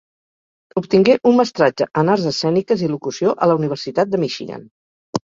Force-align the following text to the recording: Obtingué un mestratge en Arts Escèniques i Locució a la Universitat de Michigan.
Obtingué 0.79 1.15
un 1.31 1.35
mestratge 1.41 1.85
en 2.01 2.09
Arts 2.13 2.23
Escèniques 2.31 2.81
i 2.85 2.89
Locució 2.93 3.35
a 3.47 3.49
la 3.51 3.57
Universitat 3.59 4.11
de 4.15 4.21
Michigan. 4.23 4.65